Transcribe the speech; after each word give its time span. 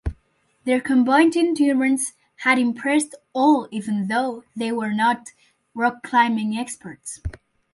Their 0.63 0.81
combined 0.81 1.37
endurance 1.37 2.13
had 2.37 2.57
impressed 2.57 3.13
all 3.33 3.67
even 3.69 4.07
though 4.07 4.43
they 4.55 4.71
were 4.71 4.95
not 4.95 5.27
rock 5.75 6.01
climbing 6.01 6.57
experts. 6.57 7.21